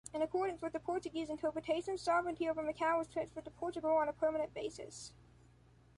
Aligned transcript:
In 0.15 0.23
accordance 0.23 0.63
with 0.63 0.73
the 0.73 0.79
Portuguese 0.79 1.29
interpretation, 1.29 1.95
sovereignty 1.95 2.49
over 2.49 2.63
Macau 2.63 2.97
was 2.97 3.07
transferred 3.07 3.45
to 3.45 3.51
Portugal 3.51 3.97
on 3.97 4.09
a 4.09 4.13
permanent 4.13 4.51
basis. 4.51 5.13